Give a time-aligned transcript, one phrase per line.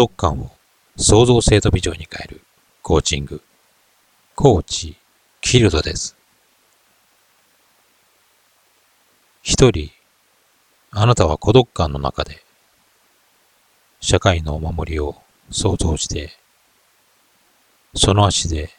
[0.00, 0.50] 独感を
[0.96, 2.40] 創造性とビジョンに変える
[2.80, 3.42] コーチング、
[4.34, 4.96] コーチ、
[5.42, 6.16] キルドです。
[9.42, 9.90] 一人、
[10.90, 12.42] あなたは孤独感の中で、
[14.00, 15.16] 社会のお守りを
[15.50, 16.30] 想像して、
[17.94, 18.70] その足で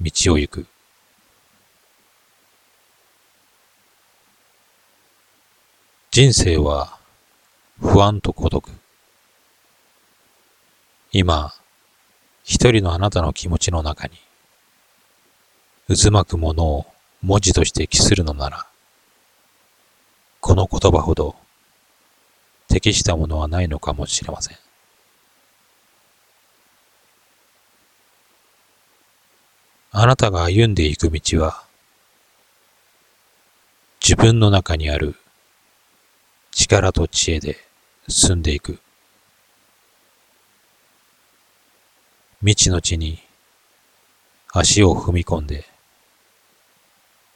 [0.00, 0.66] 道を行く。
[6.12, 7.00] 人生は
[7.80, 8.83] 不安と孤独。
[11.16, 11.54] 今、
[12.42, 14.14] 一人のあなたの気持ちの中に、
[15.86, 16.86] 渦巻くものを
[17.22, 18.66] 文字として記するのなら、
[20.40, 21.36] この言葉ほど
[22.66, 24.58] 適したものはないのかもしれません。
[29.92, 31.62] あなたが歩んでいく道は、
[34.00, 35.14] 自分の中にある
[36.50, 37.56] 力と知恵で
[38.08, 38.80] 進んでいく。
[42.44, 43.20] 未知の地に
[44.52, 45.64] 足を踏み込んで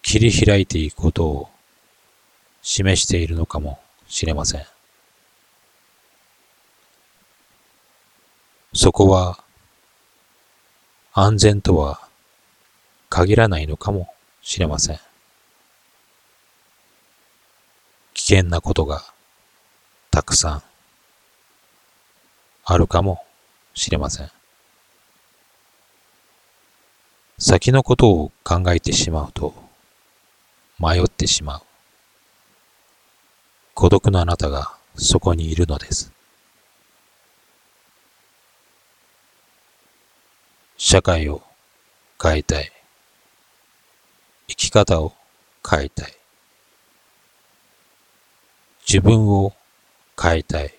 [0.03, 1.49] 切り開いていくことを
[2.61, 4.67] 示しているのかもしれません。
[8.75, 9.43] そこは
[11.15, 12.07] 安全とは
[13.09, 15.01] 限らないのかもしれません。
[18.13, 19.03] 危険なことが
[20.11, 20.63] たくさん
[22.67, 23.25] あるかも
[23.73, 24.38] しれません。
[27.41, 29.55] 先のことを考えてしまうと
[30.81, 31.63] 迷ってしまう。
[33.75, 36.13] 孤独なあなたがそこにいるのです。
[40.77, 41.43] 社会を
[42.21, 42.73] 変えたい。
[44.49, 45.13] 生き方を
[45.69, 46.13] 変えたい。
[48.81, 49.53] 自分を
[50.21, 50.75] 変えたい。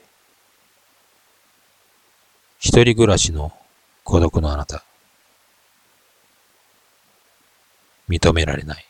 [2.59, 3.53] 一人暮らしの
[4.03, 4.83] 孤独のあなた。
[8.09, 8.85] 認められない。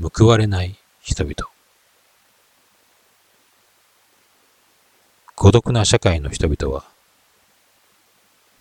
[0.00, 1.34] 報われない人々。
[5.34, 6.84] 孤独な社会の人々は、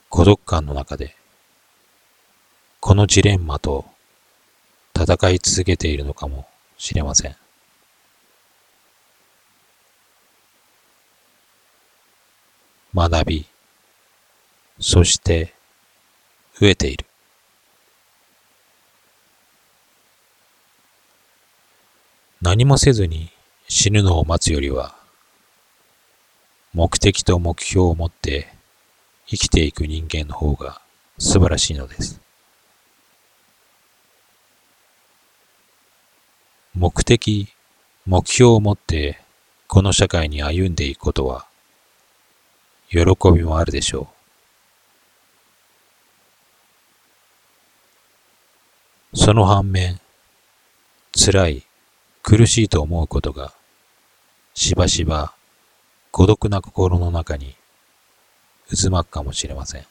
[0.09, 1.16] 孤独感の中で、
[2.80, 3.86] このジレンマと
[4.96, 6.47] 戦い続けているのかも
[6.78, 7.36] しれません。
[12.96, 13.46] 学び、
[14.80, 15.53] そして
[16.56, 17.06] 飢えている。
[22.42, 23.31] 何もせずに
[23.68, 24.96] 死ぬのを待つよりは、
[26.74, 28.53] 目的と目標を持って
[29.25, 30.80] 生きていく人間の方が
[31.18, 32.22] 素晴らしいのです。
[36.75, 37.50] 目的、
[38.06, 39.19] 目標を持って
[39.68, 41.48] この社会に歩んでいくことは、
[42.90, 43.00] 喜
[43.34, 44.08] びもあるでしょ
[49.14, 49.18] う。
[49.18, 50.00] その反面、
[51.16, 51.66] 辛い、
[52.29, 53.53] 苦しいと思うことが、
[54.53, 55.33] しばしば
[56.11, 57.55] 孤独な心の中に
[58.69, 59.85] 渦巻くかもしれません。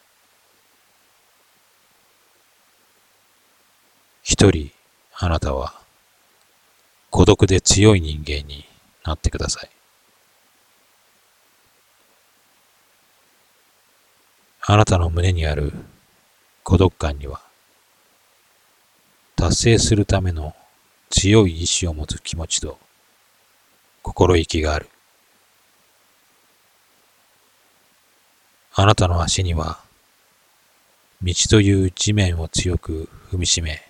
[4.22, 4.70] 一人、
[5.14, 5.80] あなたは、
[7.08, 8.66] 孤独で強い人間に
[9.02, 9.70] なってください。
[14.60, 15.72] あなたの胸にある
[16.64, 17.40] 孤独感には、
[19.36, 20.54] 達成するための
[21.10, 22.78] 強い意志を持つ気持ちと
[24.02, 24.88] 心意気がある。
[28.74, 29.80] あなたの足には、
[31.22, 33.82] 道という地面を強く踏みしめ、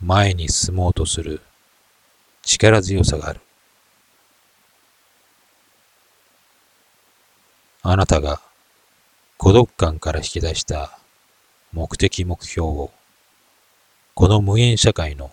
[0.00, 1.40] 前に進もうとする
[2.42, 3.40] 力強さがある。
[7.82, 8.40] あなたが
[9.38, 10.98] 孤独感から引き出した
[11.72, 12.92] 目的目標を
[14.22, 15.32] この無縁社会の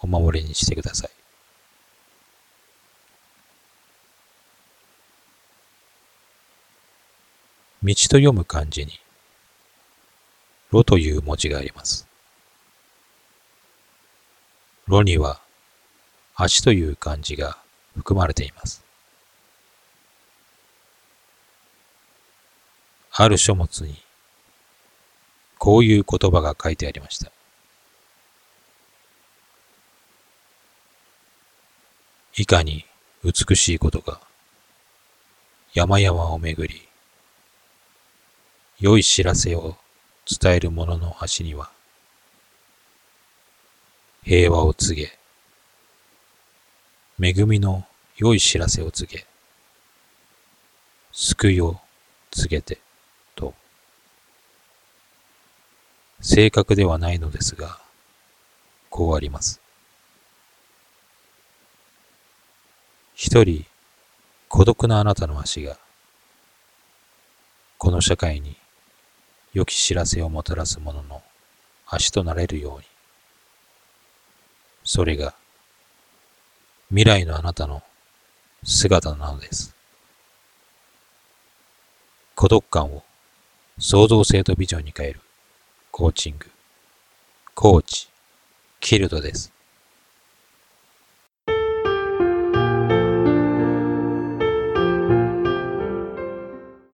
[0.00, 1.10] お守りにしてください。
[7.82, 8.92] 道と読む漢字に、
[10.70, 12.08] ろという文字があります。
[14.86, 15.42] ろには、
[16.36, 17.58] 足という漢字が
[17.96, 18.82] 含まれています。
[23.12, 24.02] ある書物に、
[25.58, 27.30] こういう言葉が書いてありました。
[32.38, 32.84] いかに
[33.24, 34.20] 美しいことが、
[35.72, 36.86] 山々をめぐり、
[38.78, 39.76] 良い知らせを
[40.40, 41.70] 伝える者の足には、
[44.22, 45.18] 平和を告げ、
[47.26, 47.86] 恵みの
[48.18, 49.24] 良い知らせを告げ、
[51.12, 51.80] 救いを
[52.32, 52.78] 告げて、
[53.34, 53.54] と。
[56.20, 57.80] 正確ではないのですが、
[58.90, 59.65] こうあります。
[63.18, 63.64] 一人、
[64.50, 65.78] 孤独なあなたの足が、
[67.78, 68.58] この社会に
[69.54, 71.22] 良き知らせをもたらす者の
[71.86, 72.84] 足となれるように。
[74.84, 75.34] それが、
[76.90, 77.82] 未来のあなたの
[78.62, 79.74] 姿なのです。
[82.34, 83.02] 孤独感を
[83.78, 85.20] 創造性とビジョンに変える
[85.90, 86.50] コーチング、
[87.54, 88.08] コーチ、
[88.78, 89.55] キルドです。